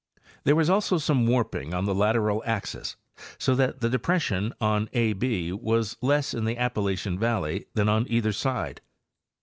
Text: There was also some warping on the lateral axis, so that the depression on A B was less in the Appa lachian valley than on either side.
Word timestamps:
There 0.45 0.55
was 0.55 0.67
also 0.67 0.97
some 0.97 1.27
warping 1.27 1.75
on 1.75 1.85
the 1.85 1.93
lateral 1.93 2.41
axis, 2.43 2.95
so 3.37 3.53
that 3.53 3.81
the 3.81 3.87
depression 3.91 4.51
on 4.59 4.89
A 4.93 5.13
B 5.13 5.51
was 5.51 5.95
less 6.01 6.33
in 6.33 6.45
the 6.45 6.57
Appa 6.57 6.79
lachian 6.79 7.19
valley 7.19 7.67
than 7.75 7.87
on 7.87 8.07
either 8.09 8.31
side. 8.31 8.81